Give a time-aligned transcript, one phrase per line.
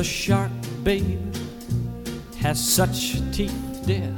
[0.00, 0.50] a shark,
[0.82, 1.18] baby,
[2.40, 3.52] has such teeth,
[3.84, 4.10] dear,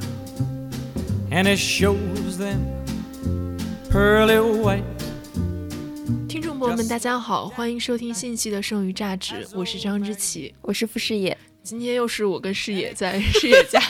[1.33, 2.61] and it shows them
[3.91, 4.85] pearly white.
[6.29, 11.37] 听众朋友们，大家好，欢迎收听《信息的剩余价值》，我是张之琪，我是傅视野。
[11.65, 13.81] 今天又是我跟视野在视野家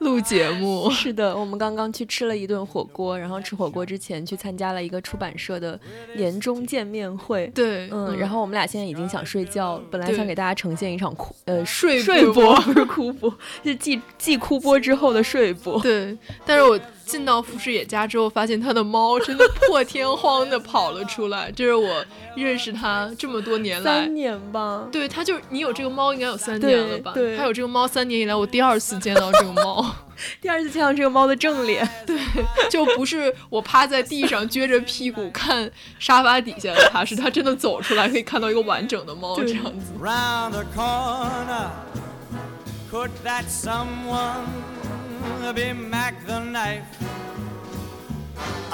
[0.00, 0.90] 录节目。
[0.92, 5.78] 是的，我们刚刚去吃了一顿火锅，然后吃火锅之前去参加了一个出版社的
[6.16, 7.46] 年终见面会。
[7.54, 13.32] 对，嗯，然后我们俩现在已经想睡觉了，本来想给大家呈现一场哭呃 睡睡播， 不是哭播，
[13.64, 15.80] 是继继哭播之后的睡播。
[15.80, 16.78] 对，但是我。
[17.10, 21.50] 进到富士野家之后，发现他的猫真的破天荒的跑了出来。
[21.50, 22.04] 这是我
[22.36, 24.86] 认识他这么多年来，三年吧。
[24.92, 27.10] 对，他就你有这个猫应该有三年了吧？
[27.12, 29.84] 对，他有这个猫三年以来，我第二次见到这个猫，
[30.40, 31.86] 第二次见到这个猫的正脸。
[32.06, 32.16] 对，
[32.70, 35.68] 就不是我趴在地上撅着屁股看
[35.98, 39.92] 沙发底下的他，是他真的走出来可以看到一个完整的猫这样子。
[45.54, 46.84] Be Mac the knife.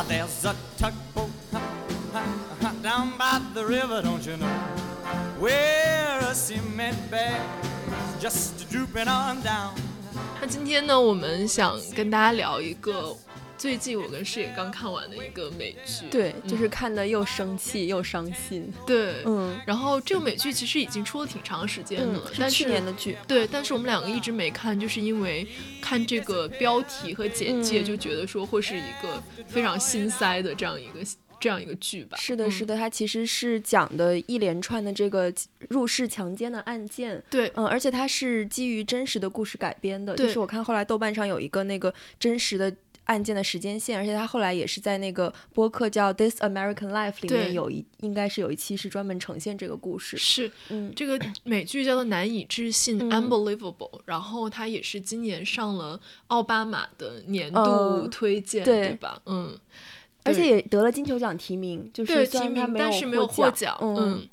[0.08, 1.30] There's a tugboat
[2.83, 4.47] down by the river, don't you know?
[5.39, 7.41] Where a cement bag
[8.20, 9.74] just drooping on down.
[10.41, 13.17] 那今天呢，我们想跟大家聊一个
[13.67, 25.45] 最近我跟视野刚看完的一个美剧，对，就是看的又生气又伤心，对，嗯，然后这个美剧其实已经出了挺长时间的了，是去年的剧，对，但是我们两个一直没看，就是因为
[25.83, 31.01] 看这个标题和简介就觉得说会是一个非常心塞的这样一个
[31.41, 32.17] 这样一个剧吧。
[32.19, 35.33] 是的，是的，它其实是讲的一连串的这个
[35.70, 42.73] 入室强奸的案件，对，嗯，而且它是基于真实的故事改编的，就是我看后来豆瓣上有一个那个真实的。
[43.06, 50.16] 案件的时间线，而且他后来也是在那个播客叫《This American Life》里面有一，应该是有一期是专门呈现这个故事。
[50.16, 59.20] 是，嗯，这个美剧叫做《难以置信》（Unbelievable），然后他也是今年上了奥巴马的年度推荐，对吧？
[59.27, 59.58] 嗯，
[60.24, 63.77] 而且也得了金球奖提名，就是提名，但是没有获奖。
[63.80, 64.28] 嗯，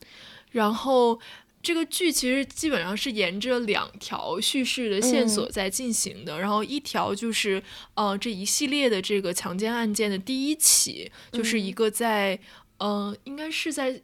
[0.52, 1.20] 然后。
[1.64, 7.64] 这个剧其实基本上是沿着两条叙事的线索在进行的，然后一条就是，
[7.94, 12.38] 呃，这一系列的这个强奸案件的第一起，就是一个在，
[12.80, 14.02] 呃，应该是在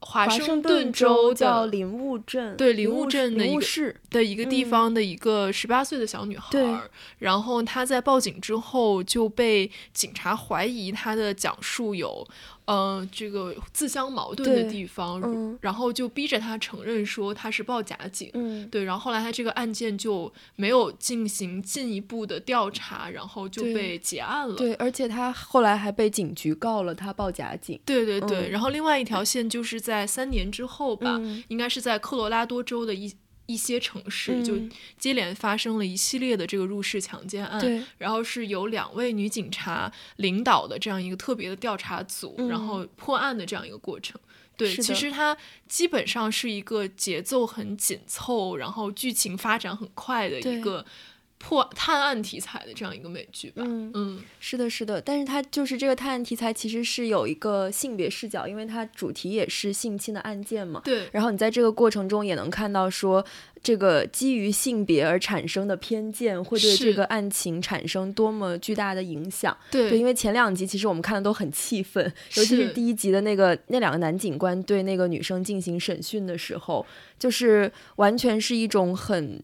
[0.00, 6.88] 华盛顿州叫林务镇，对林务镇的一个市的一个地方的一个十八岁的小女孩，
[7.18, 12.26] 然后她在报警之后就被警察怀疑她的讲述有。
[12.68, 18.30] 嗯，这个自相矛盾的地方，然后就逼着他承认说他是报假警，
[18.70, 24.54] 对，然后后来他这个案件就没有进行进一步的调查，然后就被结案了。
[24.56, 27.80] 对，而且他后来还被警局告了他报假警。
[27.86, 31.18] 对对对，然后另外一条线就是在三年之后吧，
[31.48, 33.10] 应该是在科罗拉多州的一。
[33.48, 34.54] 一些城市就
[34.98, 44.20] 接连发生了一系列的这个入室强奸案，然后是由两位女警察领导的这样一个特别的调查组，然后破案的这样一个过程。
[44.56, 50.84] 对，其实它基本上是一个节奏很紧凑，然后剧情发展很快的一个。
[51.38, 61.08] 破探案题材的这样一个美剧吧，嗯嗯，是的，是的，但是它就是这个探案题材其实是有一个性别视角，因为它主题也是性侵的案件嘛，对。
[61.12, 63.24] 然后你在这个过程中也能看到说，
[63.62, 69.96] 这个基于性别而产生的偏见会对这个案情产生多么巨大的影响，对。
[69.96, 76.84] 因为前两集其实我们看的都很气愤，尤其是第一集的那个那两个男警官对那个女生进行审讯的时候，
[77.18, 79.40] 就是完全是一种很。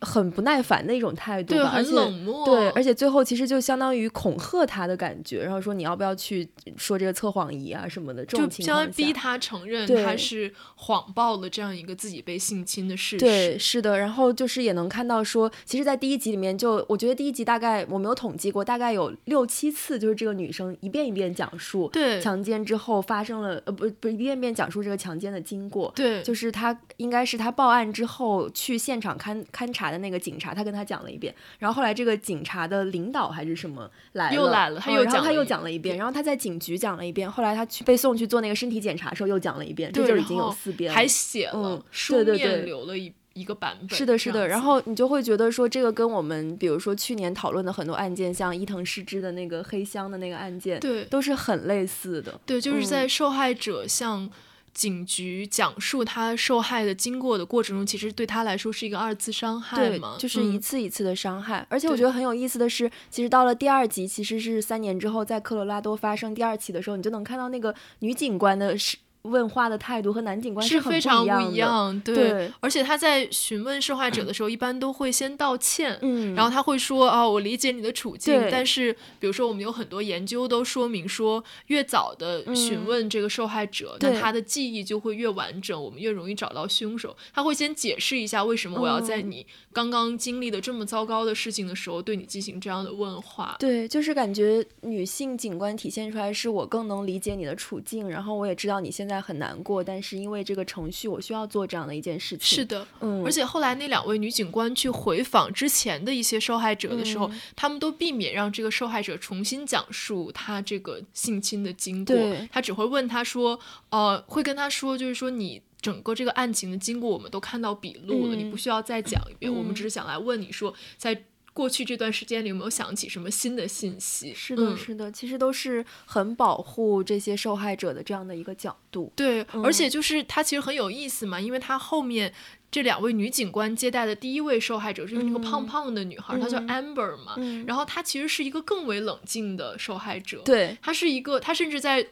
[0.00, 6.46] 很不耐烦的一种态度，对，很冷漠，对，而且最后其实就相当于恐吓他的感觉，然后说你要不要去
[6.76, 13.18] 说这个测谎仪啊什么的，这种情况下逼他承认他是谎报了这样一个自己被性侵的事实。
[13.18, 29.86] 对，是的，然后就是也能看到说，其实，在第一集里面，就我觉得第一集大概我没有统计过，大概有六七次，就是这个女生一遍一遍讲述对强奸之后发生了，呃，不不一遍遍讲述这个强奸的经过，对，就是她应该是她报案之后去现场勘勘察。
[29.96, 54.30] 的那个警察，他跟他讲了一遍，然后后来这个警察的领导还是什么来了，又来了，他又讲，他又讲了一遍，然后他在警局讲了一遍，后来他去被送去做那个身体检查的时候又讲了一遍，这就已经有四遍，还写了书面留了一一个版本，是的，是的，然后你就会觉得说这个跟我们比如说去年讨论的很多案件，像伊藤诗织的那个黑箱的那个案件，对，都是很类似的，对，就是在受害者像。
[54.76, 61.66] 警局讲述他受害的经过的过程中，其实对他来说是一个二次伤害嘛，就是一次一次的伤害。
[61.70, 68.98] 而且我觉得很有意思的是，其实到了第二集，其实是三年之后，在科罗拉多发生第二起的时候，你就能看到那个女警官的是。
[69.26, 72.50] 问话的态度和男警官是非常不一样，对。
[72.60, 87.16] 而且他在询问受害者的时候，一般都会先道歉，嗯，然后他会说啊，我理解你的处境，但是比如说我们有很多研究都说明说，越早的询问这个受害者，那他的记忆就会越完整，我们越容易找到凶手。
[87.34, 93.56] 他会先解释一下为什么我要在你刚刚经历的这么糟糕的事情的时候对你进行这样的问话。
[93.58, 102.56] 对，就是感觉女性警官体现出来是我更能理解你的处境，然后我也知道你现在很难过，但是因为这个程序，我需要做这样的一件事情。
[102.56, 112.16] 是的，嗯，而且后来那两位女警官去回访之前的一些受害者的时候，他们都避免让这个受害者重新讲述他这个性侵的经过，
[112.50, 113.58] 他只会问他说，
[113.90, 121.24] 呃，会跟他说，就是说你整个这个案情的经过，我们都看到笔录了，你不需要再讲一遍，我们只是想来问你说，在。
[121.56, 124.34] 过去这段时间里有没有想起什么新的信息？
[124.34, 129.10] 是的，是的，其实都是很保护这些受害者的这样的一个角度。
[129.16, 132.30] 对，而且就是他其实很有意思嘛，因为他后面
[132.70, 137.36] 这两位女警官接待的第一位受害者就是那个胖胖的女孩，她叫 Amber 嘛，
[137.66, 140.42] 然后她其实是一个更为冷静的受害者。
[140.44, 142.06] 对，她是一个，她甚至在。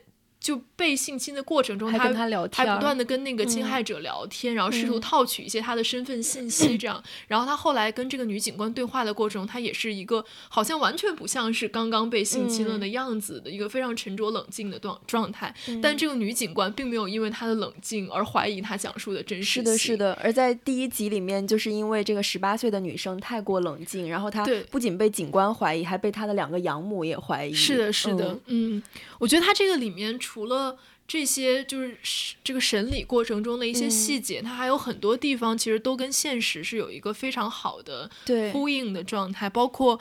[0.44, 7.02] 就被性侵的过程中，他还不断的跟那个侵害者聊天，然后试图套取一些他的身份信息， 这样。
[7.26, 15.55] 然后他后来跟这个女警官对话的过程中，他也是一个好像完全不像是刚刚被性侵了的样子的一个非常沉着冷静的状状态。
[15.82, 20.19] 但这个女警官并没有因为他的冷静而怀疑他讲述的真实性是的，是的。
[20.23, 27.55] 而在第一集里面，就是因为这个十八岁的女生太过冷静，然后她不仅被警官怀疑，还被她的两个养母也怀疑。
[27.55, 28.82] 是的，是的，嗯，
[29.19, 30.19] 我觉得他这个里面。
[30.34, 30.76] 除了
[31.06, 31.96] 这些，就是
[32.42, 38.10] 这个审理过程中的一些细节，它还有很多地方其实都跟现实是有一个非常好的
[38.52, 40.00] 呼应的状态，包括。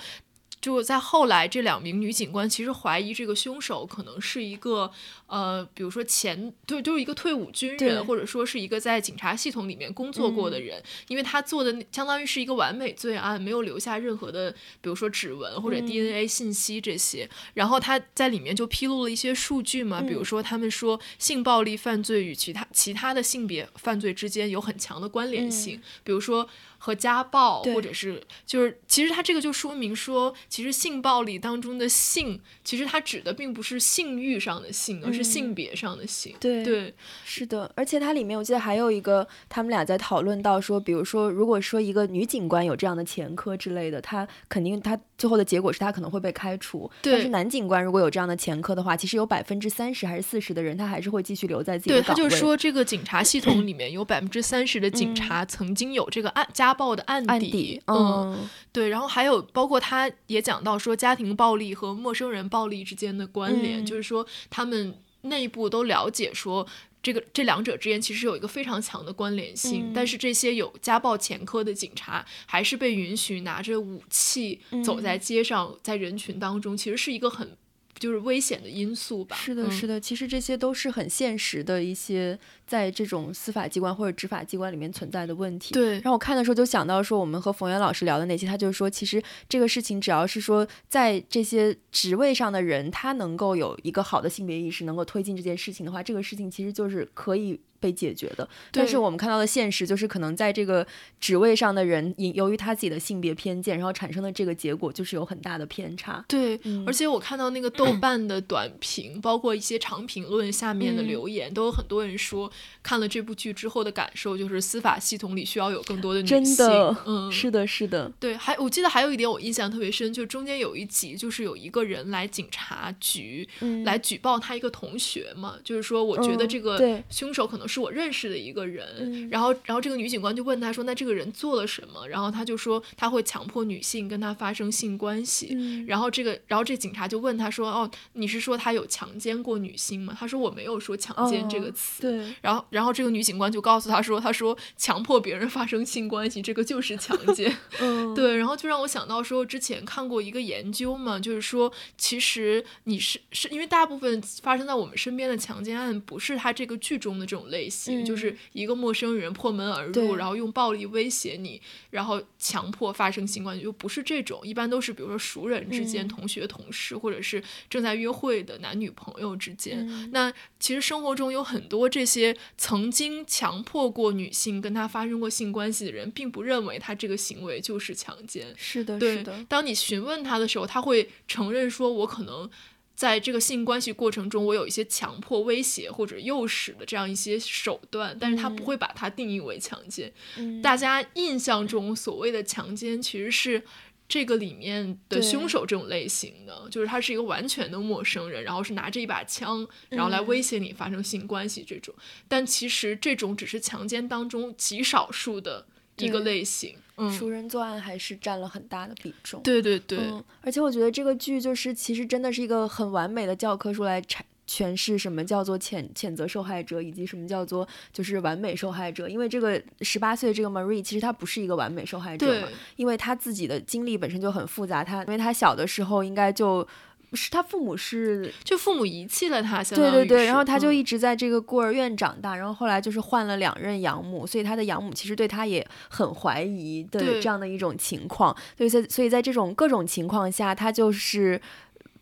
[0.63, 4.89] 就在后来，这两名女警官其实怀疑这个凶手可能是一个，
[5.27, 17.29] 呃，比如说前就就是一个退伍军人，或者说是一个在警察系统里面工作过的人，因为他做的相当于是一个完美罪案，没有留下任何的，比如说指纹或者 DNA 信息这些。
[17.55, 26.47] 然后他在里面就披露了一些数据嘛，比如说他们说性暴力犯罪与其他其他的性别犯罪之间有很强的关联性，比如说。
[26.83, 36.35] 和家暴，或者是就是，其实他这个就说明说，其实性暴力当中的性，其实它指的并不是性欲上的性，而是性别上的性。
[36.41, 36.93] 对对，
[37.23, 37.71] 是的。
[37.77, 46.91] 而且它里面我记得还有一个，他们俩在讨论到说，比如说，如果说一个女警官有这样的前科之类的，她肯定她最后的结果是她可能会被开除。
[47.01, 47.13] 对。
[47.13, 52.21] 但是男警官如果有这样的前科的话，其实有百分之三十还是四十的人，他还是会继续留在自己的岗位。
[52.21, 56.72] 对，他就说这个警察系统里面有百分之三十的警察曾经有这个案家。
[56.73, 66.65] 暴的案底，嗯，对，然后还有包括他也讲到说家庭暴力和陌生人暴力之间的关联，就是说他们内部都了解说
[67.01, 77.55] 这个这两者之间其实有一个非常强的关联性，但是这些有家暴前科的警察还是被允许拿着武器走在街上，在人群当中，其实是一个很。
[77.99, 79.35] 就是危险的因素吧。
[79.35, 85.73] 是的，是的，其实这些都是很现实的一些在这种司法机关或者执法机关里面存在的问题。
[85.73, 97.59] 对，然后我看的时候就想到说，我们和冯源老师聊的那些，他就是说，其实这个事情只要是说在这些职位上的人，他能够有一个好的性别意识，能够推进这件事情的话，这个事情其实就是可以。
[97.83, 100.87] 被解决的，但是我们看到的现实就是，可能在这个
[101.19, 106.23] 职位上的人，因由于他自己的性别偏见，然后产生的这个结果就是有很大的偏差。
[106.29, 112.49] 对，而且我看到那个豆 瓣的短评，包括一些长评论下面的留言，都有很多人说，
[112.81, 116.43] 看了这部剧之后的感受就是，司法系统里需要有更多的女性。
[116.43, 118.09] 真的， 嗯，是的，是的。
[118.17, 123.45] 对，还我记得还有一点我印象特别深，就中间有一集，就是有一个人来警察局
[123.83, 127.83] 来举报他一个同学嘛，就是说，我觉得这个凶手可能是。
[127.83, 135.83] 我认识的一个人，然后，然后这个女警官就问他说：“那这个人做了什么？”然后他就说他会强迫女性跟他发生性关系。
[135.85, 142.33] 然后这个，然后这警察就问他说：“哦，你是说他有强奸过女性吗？”他说：“我没有说强奸这个词。”对。
[142.41, 147.53] 然后，然后这个女警官就告诉他说：“他说强迫别人发生性关系，这个就是强奸。
[147.81, 148.37] ”嗯，对。
[148.37, 157.62] 然后就让我想到说，之前看过一个研究嘛，就是说，其实你是是因为大部分发生在我们身边的强奸案，不是他这个剧中的这种类。
[157.63, 169.87] 类型就是一个陌生人破门而入，然后用暴力威胁你，然后强迫发生性关系，就不是这种，一般都是比如说熟人之间、同学、同事，或者是正在约会的男女朋友之间。
[170.11, 178.53] 那其实生活中有很多这些曾经强迫过女性跟他发生过性关系的人，并不认为他这个行为就是强奸。
[178.57, 179.45] 是的，是的。
[179.47, 182.49] 当你询问他的时候，他会承认说：“我可能。”
[182.95, 190.13] 在这个性关系过程中，我有一些强迫、威胁或者诱使的这样一些手段，但是他不会把它定义为强奸。
[190.61, 193.63] 大家印象中所谓的强奸，其实是
[194.07, 201.93] 这个里面的凶手这种类型的，就是他是一个完全的陌生人，然后是拿着一把枪，然后来威胁你发生性关系这种。
[202.27, 205.65] 但其实这种只是强奸当中极少数的
[205.97, 206.75] 一个类型。
[207.17, 209.41] 熟人作案还是占了很大的比重。
[209.41, 209.97] 对对对，
[210.41, 219.09] 而且我觉得这个剧就是其实真的是一个很完美的教科书来阐诠释什么叫做谴谴责受害者，以及什么叫做就是完美受害者。
[219.09, 224.83] 因为这个十八岁这个 Marie 其实她不是一个完美受害者嘛，因为她自己的经历本身就很复杂。
[224.83, 226.67] 她因为她小的时候应该就。
[227.15, 241.41] 是他父母是就父母遗弃了他，对对对，然后他就一直在这个孤儿院长大，然后后来就是换了两任养母，所以他的养母其实对他也很怀疑的这样的一种情况，所以在所以在这种各种情况下，他就是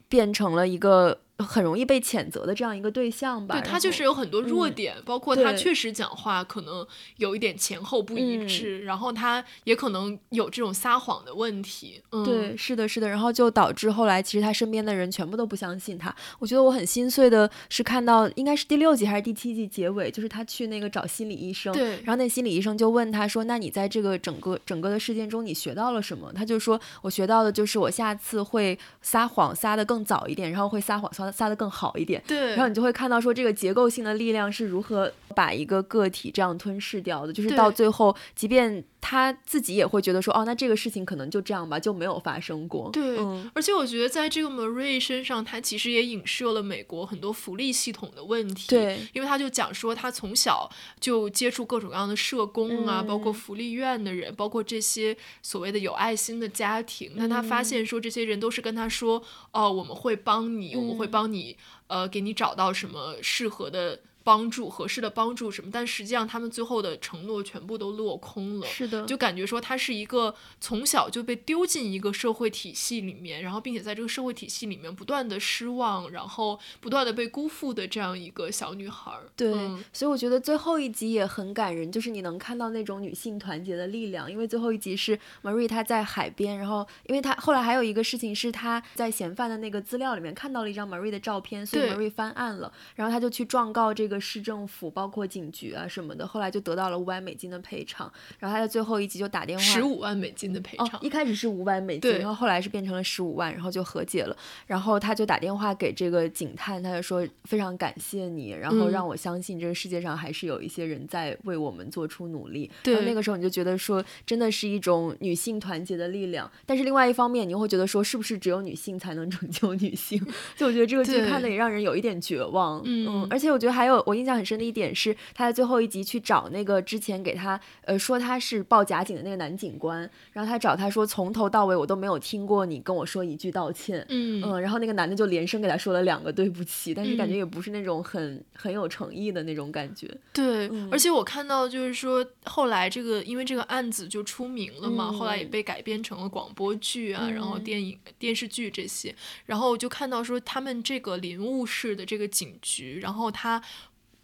[0.07, 1.19] 变成了一个。
[1.41, 6.85] 很容易被谴责的这样一个对象吧，对他就是有很多弱点，包括他确实讲话可能
[7.17, 12.01] 有一点前后不一致，然后他也可能有这种撒谎的问题。
[12.25, 16.13] 对，是的，是的，然后就导致后来其实他身边的人全部都不相信他。
[16.39, 38.83] 我觉得我很心碎的是看到应该是第六集还是第七集结尾，就是他去那个找心理医生，对，然后那心理医生就问他说：“那你在这个整个整个的事件中你学到了什么？”他就说：“我学到的就是我下次会撒谎撒的更早一点，然后会撒谎撒。”撒的更好一点，对，然后你就会看到说这个结构性的力量是如何把一个个体这样吞噬掉的，就是到最后，即便。
[39.01, 42.89] 他自己也会觉得说，哦，那这个事情可能就这样吧，就没有发生过。
[42.93, 43.17] 对，
[43.53, 48.67] 而且我觉得在这个 Marie 身上，他其实也影射了美国很多福利系统的问题。
[48.69, 57.13] 对，因为他就讲说，他从小就接触各种各样的社工啊，包括福利院的人，包括这些所谓的有爱心的家庭。
[57.15, 63.99] 那他发现说，这些人都是跟他说，哦，我们会帮你，我们会帮你，呃，给你找到什么适合的。
[64.23, 68.67] 帮助合适的帮助什么，但实际上他们最后的承诺全部都落空了。
[68.67, 79.11] 是的，就感觉说他是一个从小就被丢进一个社会体系里面，然后并且在这个社会体系里面不断的失望，然后不断的被辜负的这样一个小女孩。
[79.35, 79.51] 对，
[79.91, 84.31] 所以我觉得最后一集也很感人，就是你能看到那种女性团结的力量。
[84.31, 94.10] 因为最后一集是 Marie 她在海边，然后因为她后来还有一个事情是她在嫌犯的那个资料里面看到了一张 Marie 的照片，所以 Marie 翻案了，然后她就去状告这个。
[94.11, 98.11] 个市政府包括警局啊什么的，后来就得到了五百美金的赔偿。
[98.37, 100.99] 然后他在最后一集就打电话，十五万美金的赔偿。
[101.01, 104.35] 一开始是五百美金，然后后来是变成了十五万，然后就和解了。
[104.67, 112.69] 然后他就打电话给这个警探，他就说非常感谢你，然后让我相信这个世界上还是有一些人在为我们做出努力。
[112.83, 116.51] 对，那个时候你就觉得说，真的是一种女性团结的力量。
[116.65, 120.19] 但是另外一方面，你又会觉得说，是不是只有女性才能拯救女性？
[120.57, 122.81] 就我觉得这个剧看的也让人有一点绝望。
[122.83, 124.00] 嗯，而且我觉得还有。
[124.05, 134.41] 我印象很深的一点是，他在最后一集去找那个之前给他呃说他是报假警的那个男警官，然后他找他说从头到尾我都没有听过你跟我说一句道歉，嗯。
[134.43, 140.09] 嗯，然后那个男的就连声给他说了两个对不起，但是感觉也不是那种很很有诚意的那种感觉。
[140.33, 149.13] 对，而且我看到就是说后来这个因为这个案子就出名了嘛，后来也被改编成了广播剧啊，然后电影电视剧这些，
[149.45, 153.61] 然后我就看到说他们这个林务市的这个警局，然后他。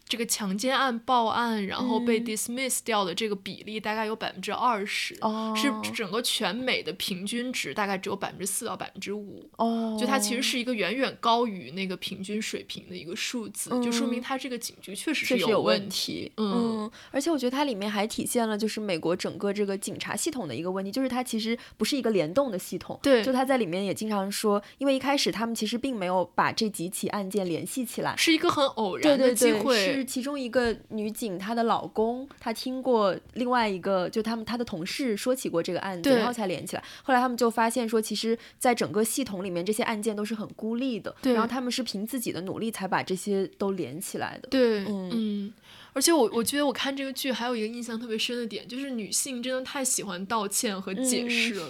[0.08, 5.14] 这个强奸案报案，然后被 dismiss 掉的这个比例大概有百分之二十，
[5.54, 9.48] 是整个全美的平均值，大概只有百分之四到百分之五。
[9.56, 16.32] 哦，就它其实是一个远远高于那个平均水平的一个数字，就说明它这个警局确实是有问题。
[16.38, 22.98] 嗯，而且我觉得它里面还体现了就是美国整个这个警察系统的一个问题，就是它其实不是一个联动的系统。
[23.02, 29.97] 对，就它在里面也经常说，因为一开始他们其实并没有把这几起案件联系起来，是一个很偶然的机会。
[29.98, 36.84] 是其中一个女警，她的老公，她听过另外一个，就他们她的同事说起过这个案子，然后才连起来。
[37.02, 41.14] 后来他们就发现说，其实，在整个系统里面，这些案件都是很孤立的。
[41.20, 44.48] 对，然后他们是凭自己的努力才把这些都连起来的。
[44.48, 45.52] 对，嗯。
[45.98, 51.66] 而且我我觉得我看这个剧还有一个印象特别深的点，就是女性真的太喜欢道歉和解释了。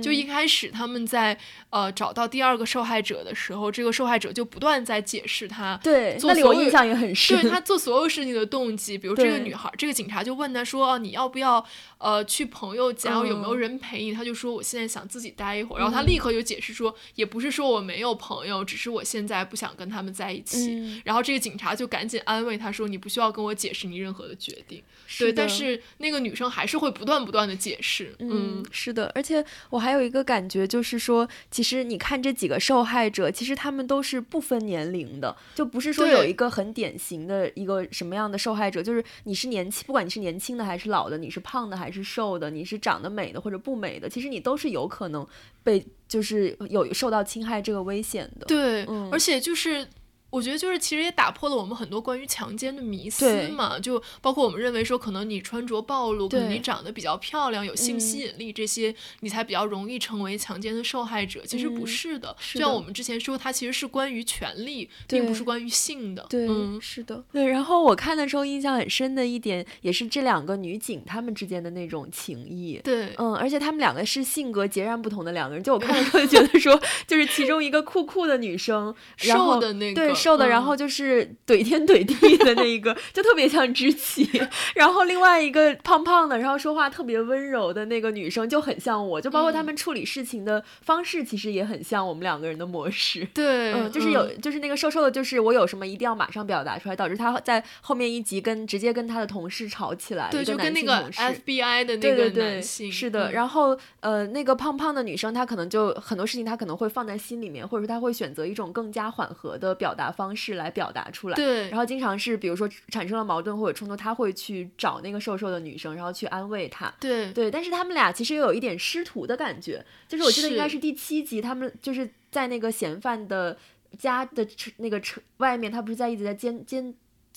[0.00, 1.36] 就一开始他们在
[1.70, 8.96] 呃找到第二个受害者的时候，这个受害者就不断在解释他对那里我印象也很深，对他做所有事情的动机。
[8.96, 11.66] 比如这个女孩，这个警察就问他说：“你要不要
[11.98, 13.26] 呃去朋友家？
[13.26, 24.82] 有没有人陪你？”他就说：“我现在想自己待一会儿。”然后他立刻就解释说：“也不是说我没有朋友，只是我现在不想跟他们在一起。”然后这个警察就赶紧安慰他说：“你不需要跟我。”何解释你任何的决定。
[25.18, 28.14] 对，但是那个女生还是会不断不断的解释。
[28.18, 45.26] 嗯，是的，而且我还有一个感觉，就是说，其实你看这几个受害者，其实他们都是不分年龄的，就不是说有一个很典型的一个什么样的受害者，就是你是年轻，不管你是年轻的还是老的，你是胖的还是瘦的，你是长得美的或者不美的，其实你都是有可能
[45.62, 48.46] 被就是有受到侵害这个危险的。
[48.46, 49.86] 对，而且就是。
[50.34, 61.46] 我觉得就是其实也打破了我们很多关于强奸的迷思嘛，就包括我们认为说可能你穿着暴露，可能你长得比较漂亮，有性吸引力这些，你才比较容易成为强奸的受害者。
[61.46, 66.26] 其实不是的，就像我们之前说，它其实是关于权利，并不是关于性的。
[66.28, 66.48] 对，
[66.80, 67.22] 是的。
[67.32, 72.80] 对，然后我看的时候印象很深的一点，也是这两个女警她们之间的那种情谊。
[72.82, 75.62] 对，嗯，而且她们两个是性格截然不同的两个人。
[75.62, 76.76] 就我看的时候就觉得说，
[77.06, 80.23] 就是其中一个酷酷的女生，瘦的那个。
[80.24, 84.26] 瘦的，然后就是怼天怼地的那一个，就特别像知棋。
[84.74, 93.26] 然后另外一个胖胖的，然后说话特别温柔的那个女生，就很像我，就包括他们处理事情的方式，其实也很像我们两个人的模式。
[93.34, 100.30] 对，嗯，就是有，就是那个瘦瘦的，就是我有什么一定要马上表达出来，导致他在后面一集跟直接跟他的同事吵起来。
[100.30, 103.30] 对，就跟那个 FBI 的那个男性是的。
[103.32, 110.13] 然后呃，那个胖胖的女生，她可能就很多事情她可能会放在心里面，或者说她会选择一种更加缓和的表达。
[110.14, 123.58] 方式来表达出来，对，然后经常是比如说产生了矛盾或者冲突，他会去找那个瘦瘦的女生，然后去安慰她，对对，但是他们俩其实又有一点师徒的感觉，就是我记得应该是第七集，他们就是在那个嫌犯的
[123.98, 126.94] 家的车那个车外面，他不是在一直在监监。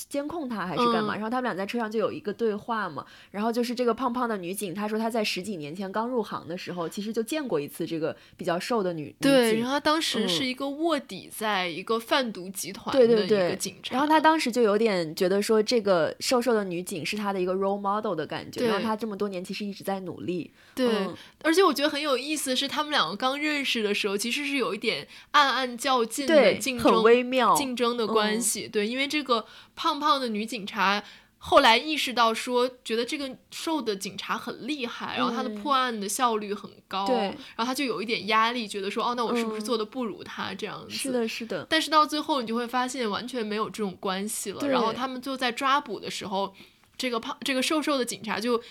[0.10, 1.16] 监控他还是干嘛？
[1.16, 3.04] 然后他们俩在车上就有一个对话嘛。
[3.32, 13.94] 然后就是这个胖胖的女警，她说她在十几年前刚入行的时候，其实就见过一次这个比较瘦的女对，然后她当时是一个卧底，在一个贩毒集团的一个警察。
[13.94, 18.68] 然后她当时就有点觉得说，这个瘦瘦的女警是她的一个 role model 的感觉。
[18.68, 20.51] 然后她这么多年其实一直在努力。
[20.75, 21.08] 对，
[21.42, 28.68] 而且我觉得很有意思是，他们两个刚认识的时候，其实是有一点暗暗较劲的竞争，很微妙竞争的关系。
[28.68, 29.46] 对，因为这个。
[29.77, 31.01] 胖胖的女警察
[31.38, 40.94] 后来意识到，说觉得这个瘦的警察很厉害，然后他的破案的效率很高，对，然后他就有一点压力，觉得说，哦，那我是不是做的不如他这样子？
[40.94, 41.66] 是的，是的。
[41.70, 44.68] 但是到最后，你就会发现完全没有这种关系了。
[44.68, 46.53] 然后他们就在抓捕的时候，
[46.98, 48.61] 这个胖这个瘦瘦的警察就。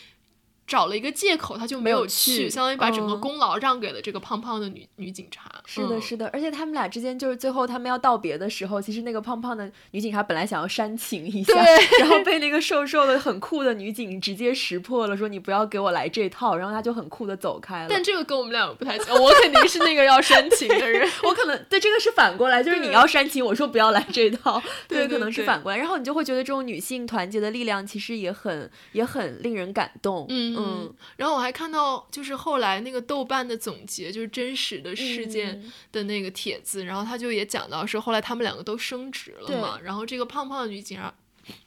[0.66, 5.50] 找了一个借口，他就没有去，相当于把整个功劳让给了这个胖胖的女女警察。
[5.64, 11.54] 是的，是的，而且他们俩之间就是最后他们要道别的时候，其实那个胖胖的女警察本来想要煽情一下，
[12.00, 17.86] 然后被那个瘦瘦的很酷的女警直接识破了，说你不要给我来这套，然后他就很酷的走开了。
[17.88, 31.36] 但这个跟我们两个不太像，我肯定是那个要煽情的人， 我可能对这个是反过来，就是你要煽情，我说不要来这套，对，可能是反过来，然后你就会觉得这种女性团结的力量其实也很也很令人感动，嗯嗯，然后。
[31.36, 41.12] 我还看到，就是后来那个豆瓣的总结，就是真实的事件的那个帖子，然后他就也讲到说，后来他们两个都升职了嘛，然后这个胖胖的女警察，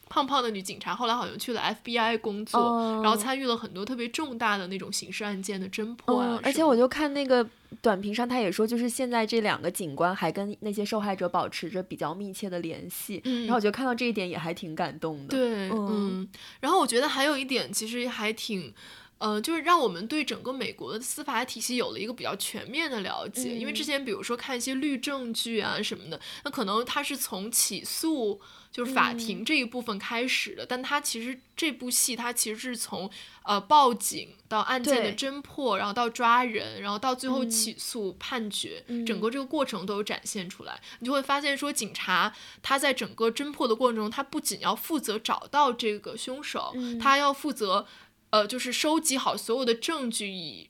[0.10, 6.40] 胖胖的女警察后来好像去了 FBI 工作，然后参与了很多特别重大的那种刑事案件的侦破啊。
[6.44, 7.48] 而且我就看那个
[7.82, 15.38] 短评上，他也说，就是现在这两个警官还跟那些受害者保持着比较密切的联系，然后我觉得看到这一点也还挺感动的。
[15.38, 16.28] 对，嗯，
[16.60, 18.74] 然后我觉得还有一点其实还挺。
[19.20, 23.54] 呃，就是让我们对整个美国的司法体系有了一个比较全面的了解。
[23.54, 28.40] 因为之前，比如说看一些律政剧啊什么的，那可能它是从起诉，
[28.72, 30.66] 就是法庭这一部分开始的。
[30.66, 33.10] 但它其实这部戏，它其实是从
[33.44, 40.80] 呃报警到案件的侦破，然后到抓人，然后到最后起诉判决，整个这个过程都有展现出来。
[41.00, 47.88] 你就会发现说，警察他在整个侦破的过程中，他不仅要负责找到这个凶手，他要负责。
[48.32, 50.69] 呃，就是收集好所有的证据，以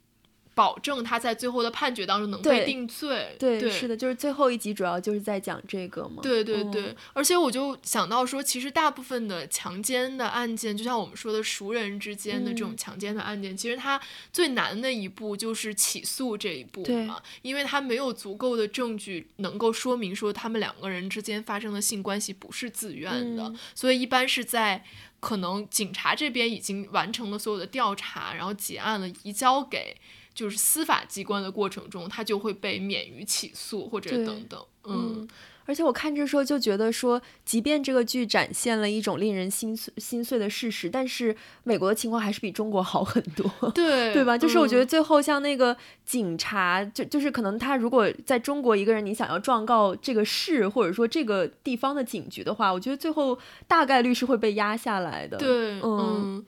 [0.60, 3.34] 保证他在最后的判决当中能被定罪。
[3.40, 6.22] 对，是的，就是最后一集主要就是在讲这个嘛。
[6.22, 13.98] 对对对，而且我就想到说，其实大部分的强奸的案件，就像我们说的熟人之间的这种强奸的案件，其实它
[14.34, 24.84] 最难的一步就是起诉这一步嘛，因为他没有足够的证据能够说明说他们两个人之间发生的性关系不是自愿的，所以一般是在。
[25.20, 29.96] 可能警察这边已经完成了所有的调查，然后结案了，移交给
[30.34, 34.66] 就是司法机关的过程中，他就会被免于起诉或者等等。
[34.86, 35.28] 嗯，
[35.70, 44.36] 而且我看这时候就觉得说，即便这个剧展现了一种令人心碎心碎的事实，但是美国的情况还是比中国好很多， 对对吧？
[44.36, 55.38] 就是我觉得最后像那个警察，就就是可能他如果在中国一个人，你想要状告这个市或者说这个地方的警局的话，我觉得最后大概率是会被压下来的。
[55.38, 56.44] 对，嗯，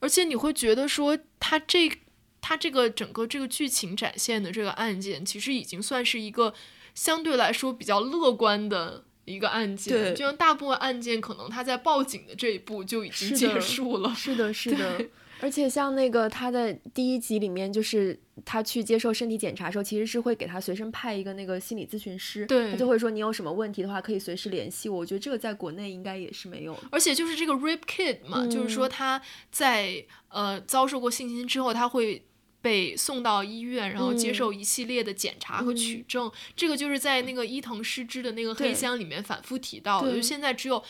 [0.00, 1.90] 而且你会觉得说他这
[2.42, 6.52] 他这个整个这个剧情展现的这个案件，其实已经算是一个。
[6.96, 14.12] 相对来说比较乐观的一个案件，就像大部分案件，可能他在报警的这一步就已经结束了。
[14.14, 15.06] 是的，是的。
[15.38, 25.00] 而且像那个他的第一集里面，就是他去接受身体检查的时候，其实是会给他随身派一个那个心理咨询师，对他就会说你有什么问题的话可以随时联系我。
[25.00, 26.74] 我觉得这个在国内应该也是没有。
[26.90, 32.24] 而且就是这个 rape kid 嘛，就是说他在呃遭受过性侵之后，他会。
[32.66, 40.16] 被送到医院，然后接受一系列的检查和取证，这个就是在那个伊藤诗织的那个黑箱里面反复提到的。
[40.16, 40.82] 就现在只有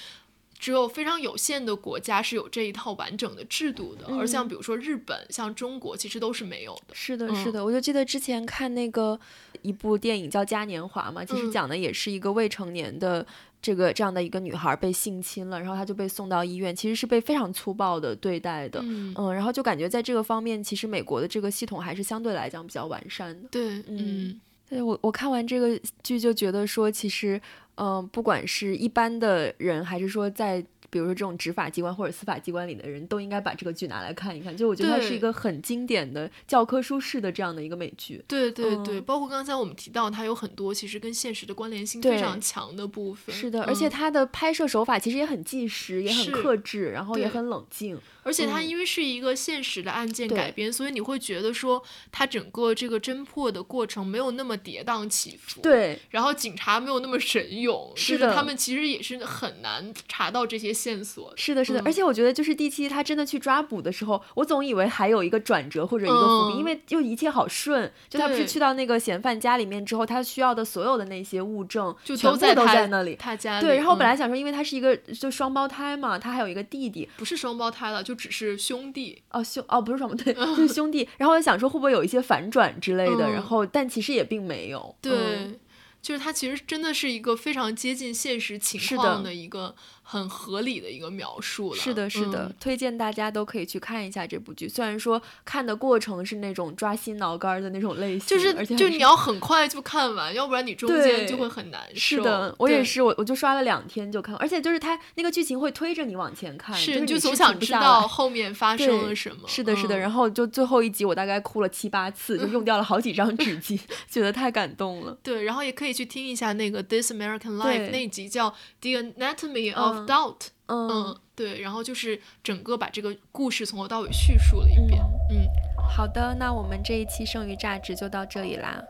[0.59, 6.95] 只有非常有限的国家是有这一套完整的制度的，而像比如说日本、像中国，其实都是没有的。
[6.95, 9.21] 是的，是的，我就记得之前看那个
[9.61, 13.27] 一部电影叫《嘉年华》嘛，其实讲的也是一个未成年的。
[13.61, 23.49] 这个这样的一个女孩被性侵了，然后她就被送到医院，其实是被非常粗暴的对待的，嗯，然后就感觉在这个方面，其实美国的这个系统还是相对来讲比较完善的。
[23.51, 27.41] 对，嗯，对我我看完这个剧就觉得说，其实，
[27.77, 30.65] 嗯，不管是一般的人，还是说在。
[30.91, 38.23] 比如说这种执法机关或者司法机关里的人都应该把这个剧拿来看一看，就我觉得它是一个很经典的教科书式的这样的一个美剧。
[38.29, 43.35] 对对对，包括刚才我们提到它有很多其实跟现实的关联性非常强的部分。
[43.35, 47.99] 是的，而且它的拍摄手法其实也很纪实，也很克制，然后也很冷静。
[48.23, 55.61] 而且它因为是一个现实的案件改编，所以你会觉得说它整个这个侦破的过程没有那么跌宕起伏。
[55.61, 61.33] 对，然后警察没有那么神勇，是的，他们其实也是很难查到这些线索。
[61.37, 73.77] 是的，是的，而且我觉得就是第七他真的去抓捕的时候，我总以为还有一个转折或者一个伏笔，因为就一切好顺，就他不是去到那个嫌犯家里面之后，他需要的所有的那些物证就全部都在那里，他家对。
[73.77, 78.17] 然后我本来想说，因为他是一个就双胞胎嘛，他还有一个弟弟，不是双胞胎了，就。
[78.17, 81.07] 只是兄弟哦，兄哦不是双胞胎， 就是兄弟。
[81.19, 84.97] 然后我想说会不会有一些反转之类的，然后但其实也并没有。
[85.03, 85.61] 对，
[86.01, 89.77] 就是他其实真的是一个非常接近现实情况的一个。
[90.09, 94.69] 很合理的一个描述了，是的，是的，推荐大家都可以去看一下这部剧。
[94.69, 101.97] 虽然说看的过程是那种抓心挠肝的那种类型，就是就你要很快就看完，要不然你中间就会很难受。
[101.97, 109.49] 是的，我也是，我我就刷了两天就看，而且就是它那个剧情会推着你往前看，是你就总想知道后面发生了什么。
[109.49, 113.77] 是的，是的，然后就最后一集我大概哭了七八次， 就用掉了好几张纸巾，
[114.09, 115.19] 觉得太感动了。
[115.25, 120.37] 对，然后也可以去听一下那个《This American Life》那集叫《The Anatomy of 没有，
[120.69, 125.01] 嗯，对，然后就是整个把这个故事从头到尾叙述了一遍。
[125.31, 125.47] 嗯，
[125.89, 128.83] 好的，那我们这一期剩余价值就到这里啦，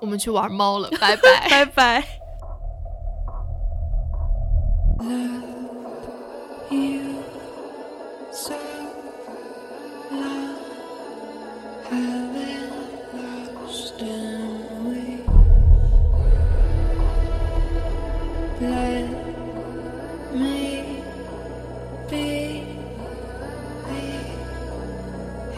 [0.00, 1.48] 我们去玩猫了，拜拜。
[1.48, 2.04] 拜拜。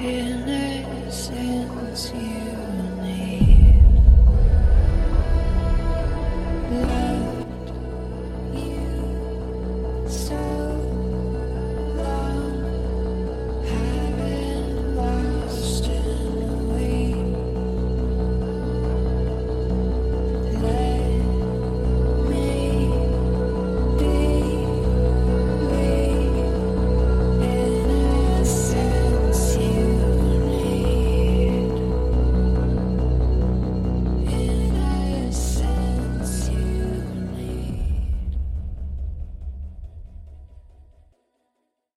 [0.05, 1.33] innocence
[2.13, 2.42] you